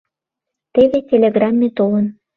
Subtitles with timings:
[0.73, 2.05] Теве телеграмме толын.